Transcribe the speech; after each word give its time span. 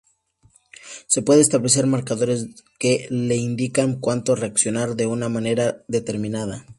Se 1.05 1.21
puede 1.21 1.41
establecer 1.41 1.85
marcadores 1.85 2.47
que 2.79 3.05
le 3.11 3.35
indican 3.35 3.99
cuándo 3.99 4.33
reaccionar 4.33 4.95
de 4.95 5.05
una 5.05 5.29
manera 5.29 5.83
determinada. 5.87 6.65